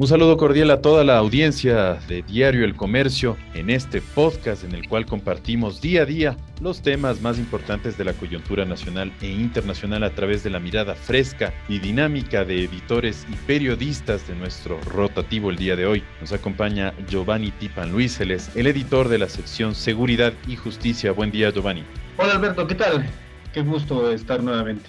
[0.00, 4.72] Un saludo cordial a toda la audiencia de Diario El Comercio en este podcast en
[4.72, 9.26] el cual compartimos día a día los temas más importantes de la coyuntura nacional e
[9.26, 14.80] internacional a través de la mirada fresca y dinámica de editores y periodistas de nuestro
[14.82, 16.04] rotativo el día de hoy.
[16.20, 21.10] Nos acompaña Giovanni Tipan Luis, él es el editor de la sección Seguridad y Justicia.
[21.10, 21.82] Buen día, Giovanni.
[22.18, 23.04] Hola Alberto, ¿qué tal?
[23.52, 24.88] Qué gusto estar nuevamente.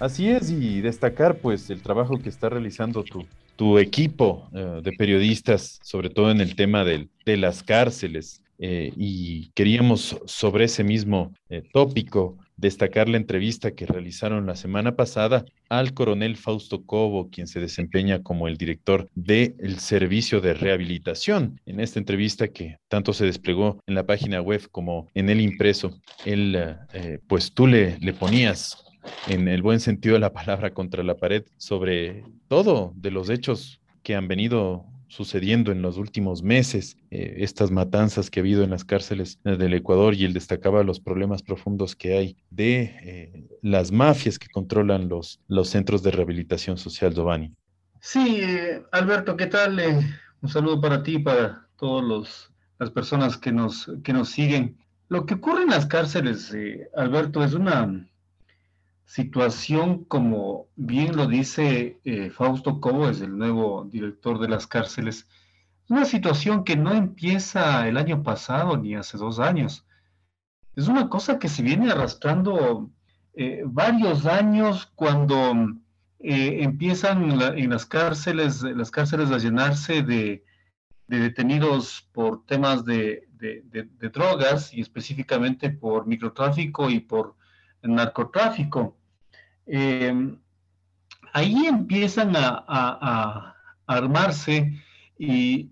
[0.00, 3.26] Así es, y destacar pues el trabajo que está realizando tu,
[3.60, 8.40] tu equipo eh, de periodistas, sobre todo en el tema de las cárceles.
[8.58, 14.96] Eh, y queríamos sobre ese mismo eh, tópico destacar la entrevista que realizaron la semana
[14.96, 21.60] pasada al coronel Fausto Cobo, quien se desempeña como el director del servicio de rehabilitación.
[21.66, 26.00] En esta entrevista que tanto se desplegó en la página web como en el impreso,
[26.24, 26.58] él,
[27.28, 28.89] pues tú le ponías
[29.26, 33.80] en el buen sentido de la palabra, contra la pared sobre todo de los hechos
[34.02, 38.70] que han venido sucediendo en los últimos meses, eh, estas matanzas que ha habido en
[38.70, 43.48] las cárceles eh, del Ecuador y él destacaba los problemas profundos que hay de eh,
[43.60, 47.52] las mafias que controlan los, los centros de rehabilitación social, Giovanni.
[48.00, 48.40] Sí,
[48.92, 49.80] Alberto, ¿qué tal?
[50.40, 54.78] un saludo para ti para todas las personas que nos, que nos siguen.
[55.08, 56.56] Lo que ocurre en las cárceles,
[56.94, 58.08] Alberto, es una
[59.10, 65.26] situación, como bien lo dice eh, Fausto Cobo, es el nuevo director de las cárceles,
[65.84, 69.84] es una situación que no empieza el año pasado ni hace dos años.
[70.76, 72.88] Es una cosa que se viene arrastrando
[73.34, 75.54] eh, varios años cuando
[76.20, 80.44] eh, empiezan en las cárceles, las cárceles a llenarse de,
[81.08, 83.26] detenidos por temas de
[84.12, 87.34] drogas y específicamente por microtráfico y por
[87.82, 88.99] narcotráfico.
[89.72, 90.12] Eh,
[91.32, 93.54] ahí empiezan a,
[93.86, 94.72] armarse
[95.18, 95.70] y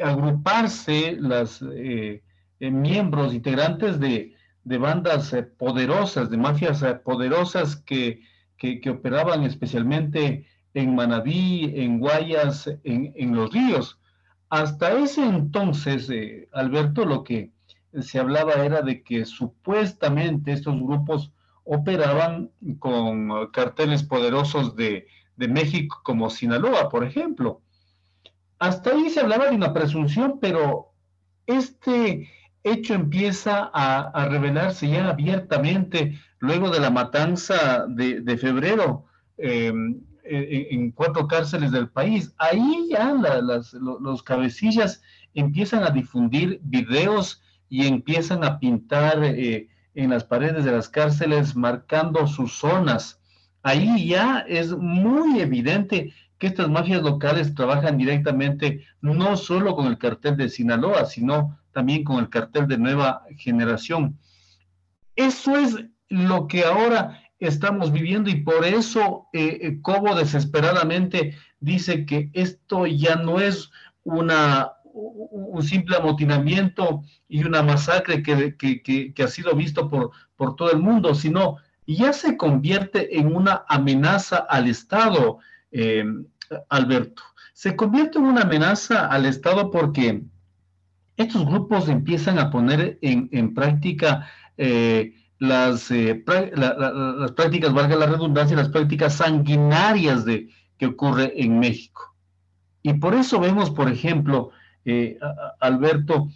[0.00, 2.22] agruparse los eh,
[2.60, 8.22] eh, miembros integrantes de, bandas poderosas, de mafias poderosas que,
[8.88, 13.98] operaban especialmente en Manabí, en Guayas, en los ríos.
[14.50, 16.08] Hasta ese entonces,
[16.52, 17.50] Alberto, lo que
[18.00, 21.32] se hablaba era de que supuestamente estos grupos
[21.64, 25.06] operaban con carteles poderosos de,
[25.36, 27.62] México como Sinaloa, por ejemplo.
[28.60, 30.92] Hasta ahí se hablaba de una presunción, pero
[31.46, 32.30] este
[32.62, 39.06] hecho empieza a, revelarse ya abiertamente luego de la matanza de, febrero
[39.36, 42.32] em, en, cuatro cárceles del país.
[42.38, 43.12] Ahí ya
[43.72, 45.02] los cabecillas
[45.34, 51.54] empiezan a difundir videos y empiezan a pintar eh, en las paredes de las cárceles
[51.54, 53.20] marcando sus zonas.
[53.62, 59.98] Ahí ya es muy evidente que estas mafias locales trabajan directamente no solo con el
[59.98, 64.18] cartel de Sinaloa, sino también con el cartel de Nueva Generación.
[65.14, 65.76] Eso es
[66.08, 72.86] lo que ahora estamos viviendo y por eso eh, eh, Cobo desesperadamente dice que esto
[72.86, 73.70] ya no es
[74.04, 80.78] una un simple amotinamiento y una masacre que, ha sido visto por, por todo el
[80.78, 85.38] mundo, sino ya se convierte en una amenaza al Estado,
[85.70, 86.04] eh,
[86.68, 87.22] Alberto.
[87.54, 90.22] Se convierte en una amenaza al Estado porque
[91.16, 96.22] estos grupos empiezan a poner en, práctica eh, las, eh,
[96.54, 100.48] las prácticas, valga la redundancia, las prácticas sanguinarias de,
[100.78, 102.14] que ocurre en México.
[102.82, 104.50] Y por eso vemos, por ejemplo,
[104.84, 105.18] eh,
[105.60, 106.28] Alberto,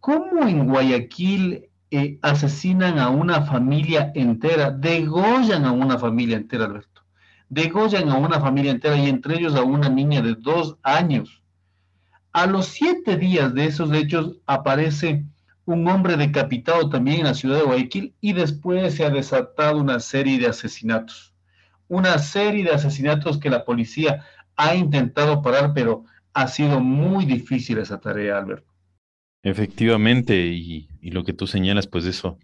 [0.00, 7.02] ¿cómo en Guayaquil eh, asesinan a una familia entera, degollan a una familia entera, Alberto?
[7.48, 11.42] Degollan a una familia entera y entre ellos a una niña de dos años.
[12.32, 15.24] A los siete días de esos hechos aparece
[15.66, 20.00] un hombre decapitado también en la ciudad de Guayaquil y después se ha desatado una
[20.00, 21.32] serie de asesinatos.
[21.88, 24.24] Una serie de asesinatos que la policía
[24.56, 26.04] ha intentado parar, pero
[26.34, 28.74] ha sido muy difícil esa tarea, Alberto.
[29.42, 32.38] Efectivamente, y, lo que tú señalas, pues eso,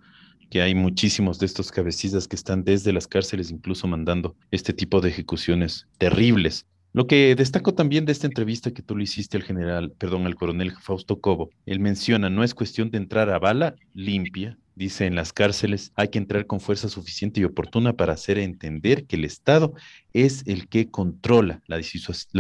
[0.51, 5.01] que hay muchísimos de estos cabecillas que están desde las cárceles incluso mandando este tipo
[5.01, 6.67] de ejecuciones terribles.
[6.93, 10.35] Lo que destaco también de esta entrevista que tú le hiciste al general, perdón, al
[10.35, 15.15] coronel Fausto Cobo, él menciona, no es cuestión de entrar a bala limpia, dice, en
[15.15, 19.27] las cárceles hay que entrar con fuerza suficiente y oportuna para hacer entender que el
[19.27, 19.75] Estado
[20.15, 21.61] es el que controla.
[21.67, 21.77] La,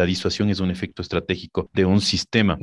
[0.06, 2.58] disuasión es un efecto estratégico de un sistema.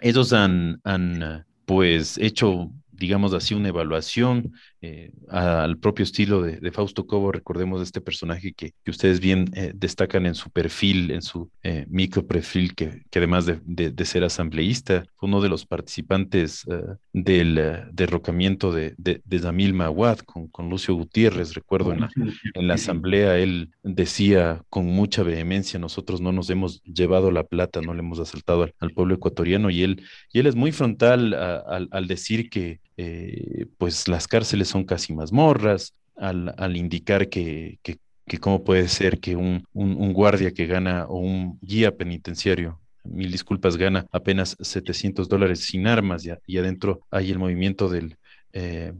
[0.00, 7.06] Ellos han, han pues hecho digamos así, una evaluación eh, al propio estilo de, Fausto
[7.06, 7.32] Cobo.
[7.32, 12.26] Recordemos este personaje que, ustedes bien eh, destacan en su perfil, en su eh, micro
[12.26, 16.64] perfil, que, además de, ser asambleísta, fue uno de los participantes
[17.12, 21.54] del derrocamiento de, de, Zamil Mawad con, con, Lucio Gutiérrez.
[21.54, 22.10] Recuerdo en la,
[22.54, 27.80] en la asamblea, él decía con mucha vehemencia, nosotros no nos hemos llevado la plata,
[27.80, 30.02] no le hemos asaltado al, pueblo ecuatoriano, y él,
[30.32, 35.92] y él es muy frontal al decir que eh, pues las cárceles son casi mazmorras,
[36.16, 37.98] al, al indicar que, que,
[38.40, 43.76] cómo puede ser que un, un, guardia que gana o un guía penitenciario mil disculpas,
[43.76, 48.16] gana apenas 700 dólares sin armas y, y adentro hay el movimiento del,
[48.52, 48.92] eh,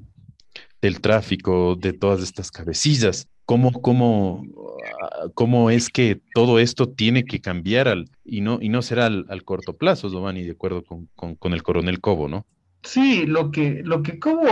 [0.80, 3.26] del tráfico, de todas estas cabecillas.
[3.44, 4.44] ¿Cómo, cómo,
[5.02, 9.06] ah, cómo es que todo esto tiene que cambiar al, y, no, y no será
[9.06, 12.46] al, corto plazo, Giovanni, de acuerdo con, con, con el coronel Cobo, ¿no?
[12.82, 14.44] Sí, lo que, lo que como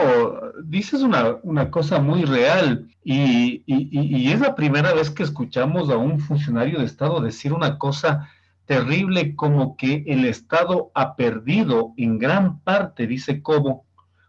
[0.64, 5.90] dice es una, una cosa muy real y, y, es la primera vez que escuchamos
[5.90, 8.28] a un funcionario de Estado decir una cosa
[8.67, 13.87] terrible como que el Estado ha perdido en gran parte, dice Cobo,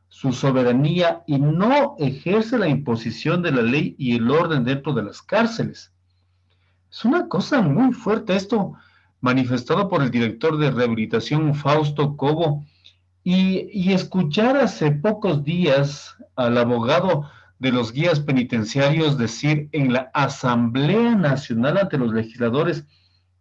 [0.09, 5.03] su soberanía y no ejerce la imposición de la ley y el orden dentro de
[5.03, 5.91] las cárceles.
[6.89, 8.73] Es una cosa muy fuerte esto
[9.21, 12.63] manifestado por el director de rehabilitación Fausto Cobo
[13.29, 17.29] y, escuchar hace pocos días al abogado
[17.59, 22.85] de los guías penitenciarios decir en la Asamblea Nacional ante los legisladores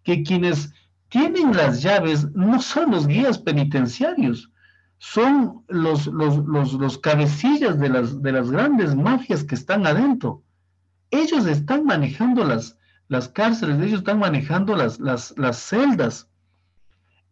[0.03, 0.73] que quienes
[1.09, 4.51] tienen las llaves no son los guías penitenciarios,
[4.99, 10.43] son los, los, cabecillas de las, de las grandes mafias que están adentro.
[11.13, 16.29] Ellos están manejando las, las cárceles, ellos están manejando las, las, las celdas.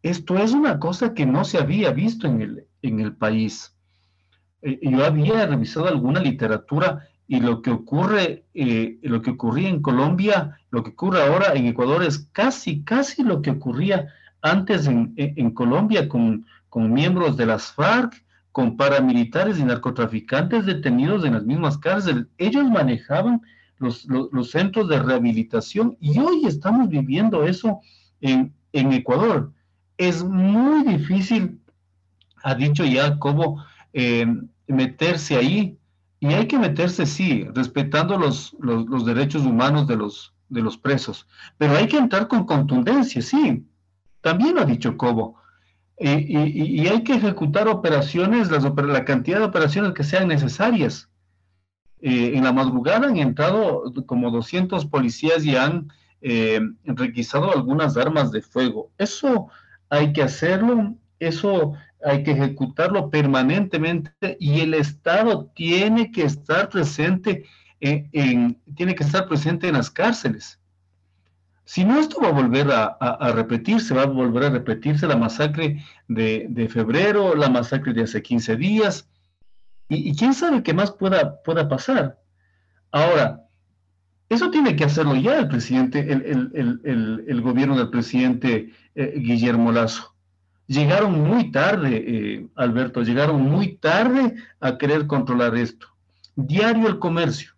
[0.04, 3.74] Esto es una cosa que no se había visto en el, en el país.
[4.60, 9.80] Eh, yo había revisado alguna literatura y lo que ocurre, eh, lo que ocurría en
[9.80, 14.08] Colombia, lo que ocurre ahora en Ecuador es casi, casi lo que ocurría
[14.42, 18.12] antes en, Colombia con, con, miembros de las FARC,
[18.52, 22.26] con paramilitares y narcotraficantes detenidos en las mismas cárceles.
[22.36, 23.40] Ellos manejaban
[23.78, 27.80] los, los, centros de rehabilitación y hoy estamos viviendo eso
[28.20, 29.50] en, en Ecuador
[29.96, 31.60] es muy difícil,
[32.42, 34.26] ha dicho ya cómo eh,
[34.66, 35.78] meterse ahí.
[36.20, 41.28] Y hay que meterse, sí, respetando los, los, derechos humanos de los, de los presos.
[41.58, 43.66] Pero hay que entrar con contundencia, sí.
[44.22, 45.38] También ha dicho Cobo.
[45.98, 51.10] y, hay que ejecutar operaciones, las, la cantidad de operaciones que sean necesarias.
[52.06, 55.88] Eh, en la madrugada han entrado como 200 policías y han
[56.20, 58.90] eh, requisado algunas armas de fuego.
[58.98, 59.48] Eso
[59.90, 67.46] hay que hacerlo, eso hay que ejecutarlo permanentemente y el Estado tiene que estar presente
[67.80, 70.60] en, tiene que estar presente en las cárceles.
[71.66, 75.82] Si no, esto va a volver a, repetirse, va a volver a repetirse la masacre
[76.08, 79.08] de, febrero, la masacre de hace 15 días,
[79.88, 82.18] y, quién sabe qué más pueda pasar.
[82.90, 83.43] Ahora,
[84.34, 90.14] eso tiene que hacerlo ya el presidente, el, gobierno del presidente eh, Guillermo Lazo.
[90.66, 95.88] Llegaron muy tarde, eh, Alberto, llegaron muy tarde a querer controlar esto.
[96.36, 97.52] Diario El Comercio,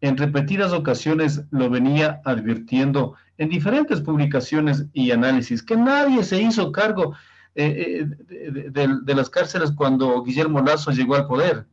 [0.00, 6.72] en repetidas ocasiones lo venía advirtiendo en diferentes publicaciones y análisis, que nadie se hizo
[6.72, 7.14] cargo
[7.54, 11.66] eh, de las cárceles cuando Guillermo Lazo llegó al poder.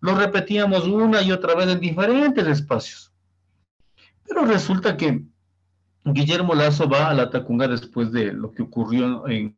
[0.00, 3.12] Lo repetíamos una y otra vez en diferentes espacios.
[4.28, 5.22] Pero resulta que
[6.04, 9.56] Guillermo Lazo va a la Tacunga después de lo que ocurrió en...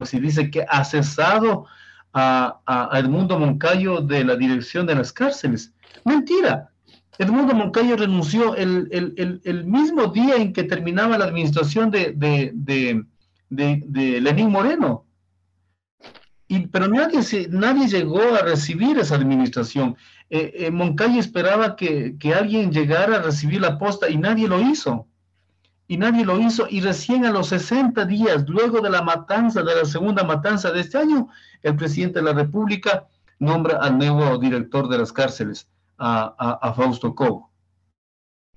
[0.00, 1.66] Si dice que ha cesado
[2.12, 5.74] a, Edmundo Moncayo de la dirección de las cárceles.
[6.04, 6.70] Mentira.
[7.18, 8.88] Edmundo Moncayo renunció el,
[9.44, 13.04] el, mismo día en que terminaba la administración de, de,
[13.48, 15.03] de, Lenín Moreno.
[16.72, 19.96] Pero nadie, nadie llegó a recibir esa administración.
[20.30, 24.60] Eh, eh, Moncayo esperaba que, que, alguien llegara a recibir la posta y nadie lo
[24.60, 25.06] hizo.
[25.86, 26.66] Y nadie lo hizo.
[26.68, 30.80] Y recién a los 60 días, luego de la matanza, de la segunda matanza de
[30.80, 31.28] este año,
[31.62, 33.06] el presidente de la República
[33.38, 35.68] nombra al nuevo director de las cárceles,
[35.98, 37.50] a, Fausto Cobo.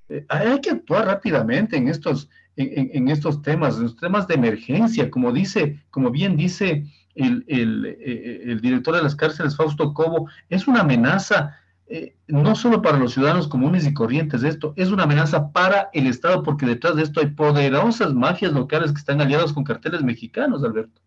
[0.10, 5.12] Eh, hay que actuar rápidamente en estos, en, estos temas, en los temas de emergencia,
[5.12, 6.86] como dice, como bien dice
[7.18, 11.58] el, el, el director de las cárceles, Fausto Cobo, es una amenaza
[11.90, 15.90] eh, no solo para los ciudadanos comunes y corrientes de esto, es una amenaza para
[15.94, 20.04] el Estado, porque detrás de esto hay poderosas mafias locales que están aliadas con carteles
[20.04, 21.02] mexicanos, Alberto.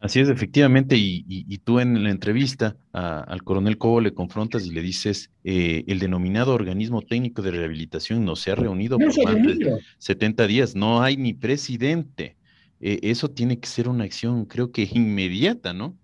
[0.00, 4.80] Así es, efectivamente, y, tú en la entrevista al coronel Cobo le confrontas y le
[4.80, 9.78] dices, eh, el denominado organismo técnico de rehabilitación no se ha reunido por más de
[9.98, 12.36] 70 días, no hay ni presidente.
[12.80, 15.96] Eh, eso tiene que ser una acción, creo que inmediata, ¿no?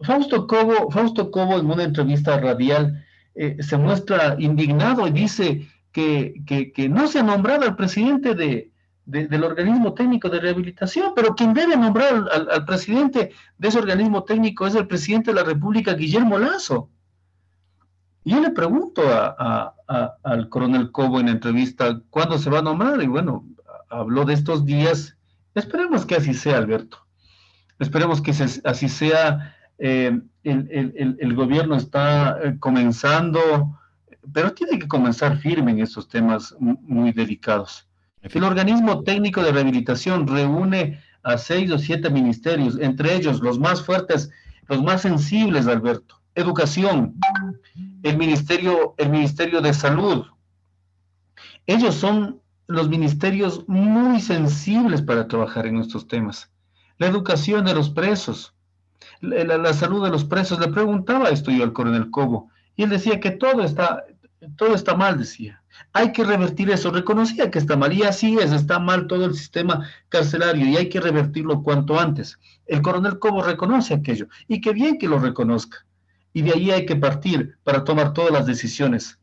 [0.00, 6.42] Fausto Cobo, Fausto Cobo en una entrevista radial eh, se muestra indignado y dice que,
[6.74, 8.70] que no se ha nombrado al presidente de,
[9.10, 14.66] del organismo técnico de rehabilitación, pero quien debe nombrar al, presidente de ese organismo técnico
[14.66, 16.90] es el presidente de la República, Guillermo Lazo.
[18.24, 23.46] Yo le pregunto al coronel Cobo en entrevista cuándo se va a nombrar, y bueno,
[23.88, 25.16] habló de estos días.
[25.54, 26.98] Esperemos que así sea, Alberto.
[27.78, 28.32] Esperemos que
[28.64, 29.56] así sea.
[29.78, 33.78] Eh, el, gobierno está eh, comenzando,
[34.32, 37.88] pero tiene que comenzar firme en estos temas muy delicados.
[38.22, 43.82] El organismo técnico de rehabilitación reúne a seis o siete ministerios, entre ellos los más
[43.82, 44.30] fuertes,
[44.68, 46.20] los más sensibles, Alberto.
[46.34, 47.14] Educación,
[48.02, 50.26] el ministerio, el ministerio de salud.
[51.66, 56.50] Ellos son los ministerios muy sensibles para trabajar en estos temas.
[56.98, 58.54] La educación de los presos,
[59.20, 60.58] la, salud de los presos.
[60.60, 64.04] Le preguntaba esto yo al coronel Cobo y él decía que todo está,
[64.56, 65.62] todo está mal, decía.
[65.92, 66.90] Hay que revertir eso.
[66.90, 70.88] Reconocía que está mal y así es, está mal todo el sistema carcelario y hay
[70.88, 72.38] que revertirlo cuanto antes.
[72.66, 75.86] El coronel Cobo reconoce aquello y qué bien que lo reconozca.
[76.32, 79.19] Y de ahí hay que partir para tomar todas las decisiones.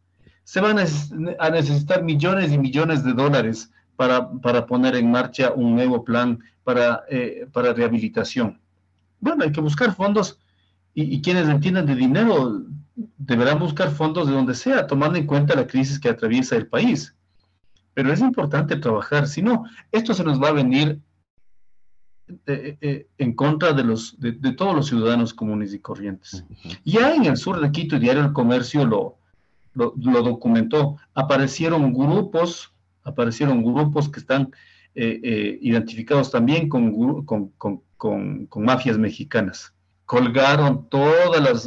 [0.47, 5.75] Se van a necesitar millones y millones de dólares para, para poner en marcha un
[5.75, 8.57] nuevo plan para, eh, para rehabilitación.
[9.19, 10.39] Bueno, hay que buscar fondos
[10.93, 12.63] y, y quienes entiendan de dinero
[13.17, 17.13] deberán buscar fondos de donde sea, tomando en cuenta la crisis que atraviesa el país.
[17.93, 21.01] Pero es importante trabajar, si no, esto se nos va a venir
[22.45, 26.45] eh, eh, en contra de, los, de, todos los ciudadanos comunes y corrientes.
[26.85, 29.17] Ya en el sur de Quito, Diario El Comercio lo,
[29.77, 34.51] lo, documentó, aparecieron grupos, aparecieron grupos que están
[34.96, 37.50] eh, identificados también con, con,
[37.98, 39.74] con, con mafias mexicanas
[40.07, 41.65] colgaron todas las,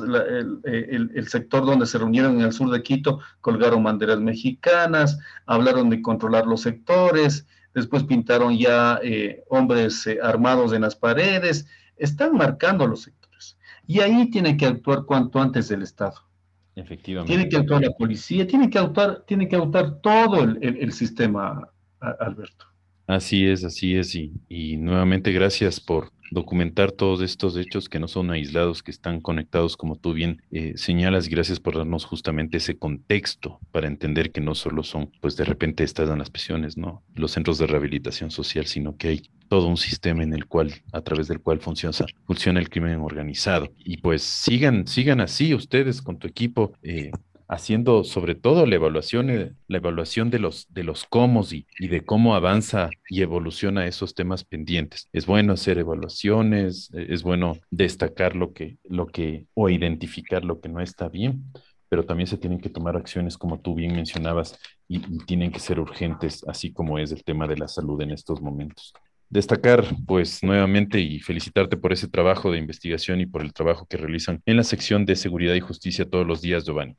[0.65, 6.01] el, sector donde se reunieron en el sur de Quito, colgaron banderas mexicanas, hablaron de
[6.01, 11.67] controlar los sectores, después pintaron ya eh, hombres eh, armados en las paredes,
[11.99, 13.59] están marcando los sectores.
[13.87, 16.30] Y ahí tiene que actuar cuanto antes el Estado.
[16.77, 17.33] Efectivamente.
[17.33, 21.69] Tiene que actuar la policía, tiene que actuar, tiene que actuar todo el, sistema,
[22.01, 22.67] Alberto.
[23.07, 24.15] Así es, así es.
[24.15, 29.77] y nuevamente gracias por documentar todos estos hechos que no son aislados, que están conectados,
[29.77, 31.29] como tú bien eh, señalas.
[31.29, 35.85] Gracias por darnos justamente ese contexto para entender que no solo son, pues de repente
[35.85, 37.03] estas dan las prisiones, ¿no?
[37.15, 41.01] Los centros de rehabilitación social, sino que hay todo un sistema en el cual, a
[41.01, 41.93] través del cual funciona,
[42.25, 43.73] funciona el crimen organizado.
[43.79, 46.73] Y pues sigan, sigan así ustedes con tu equipo.
[46.85, 47.11] Eh,
[47.49, 51.89] haciendo sobre todo la evaluación, eh, la evaluación de los, de los cómo y, y,
[51.89, 55.09] de cómo avanza y evoluciona esos temas pendientes.
[55.13, 60.61] Es bueno hacer evaluaciones, e, es bueno destacar lo que, lo que, o identificar lo
[60.61, 61.43] que no está bien,
[61.89, 65.59] pero también se tienen que tomar acciones como tú bien mencionabas y, y tienen que
[65.59, 68.95] ser urgentes, así como es el tema de la salud en estos momentos
[69.31, 73.97] destacar, pues, nuevamente y felicitarte por ese trabajo de investigación y por el trabajo que
[73.97, 76.97] realizan en la sección de seguridad y justicia todos los días, Giovanni.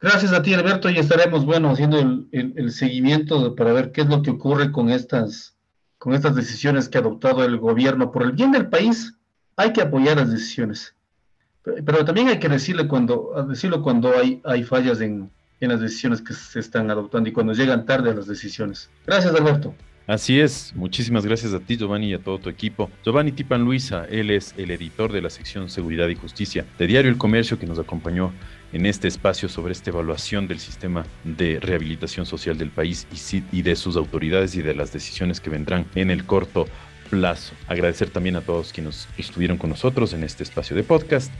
[0.00, 4.22] Gracias a ti, Alberto, y estaremos, bueno, haciendo el, seguimiento para ver qué es lo
[4.22, 5.56] que ocurre con estas,
[5.98, 8.12] con estas decisiones que ha adoptado el gobierno.
[8.12, 9.14] Por el bien del país,
[9.56, 10.94] hay que apoyar las decisiones.
[11.62, 16.20] Pero, también hay que decirle cuando, decirlo cuando hay, hay fallas en, en las decisiones
[16.20, 18.90] que se están adoptando y cuando llegan tarde las decisiones.
[19.06, 19.74] Gracias, Alberto.
[20.06, 22.90] Así es, muchísimas gracias a ti Giovanni y a todo tu equipo.
[23.02, 27.10] Giovanni Tipan Luisa, él es el editor de la sección Seguridad y Justicia de Diario
[27.10, 28.30] El Comercio que nos acompañó
[28.74, 33.06] en este espacio sobre esta evaluación del sistema de rehabilitación social del país
[33.50, 36.66] y, de sus autoridades y de las decisiones que vendrán en el corto
[37.08, 37.54] plazo.
[37.66, 41.32] Agradecer también a todos quienes estuvieron con nosotros en este espacio de podcast.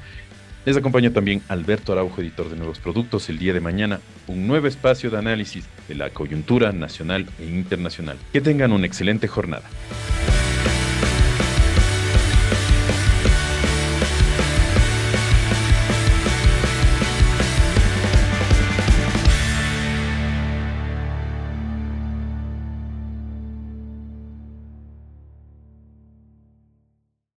[0.64, 4.66] Les acompaña también Alberto Araujo, editor de Nuevos Productos, el día de mañana, un nuevo
[4.66, 8.16] espacio de análisis de la coyuntura nacional e internacional.
[8.32, 9.64] Que tengan una excelente jornada.